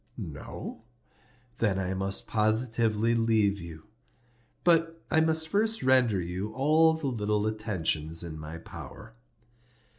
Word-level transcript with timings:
No? 0.17 0.81
Then 1.59 1.77
I 1.77 1.93
must 1.93 2.25
positively 2.25 3.13
leave 3.13 3.59
you. 3.59 3.85
But 4.63 4.99
I 5.11 5.21
must 5.21 5.47
first 5.47 5.83
render 5.83 6.19
you 6.19 6.51
all 6.53 6.93
the 6.95 7.05
little 7.05 7.45
attentions 7.45 8.23
in 8.23 8.39
my 8.39 8.57
power." 8.57 9.13